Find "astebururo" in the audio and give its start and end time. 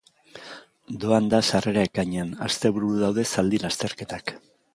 2.47-2.99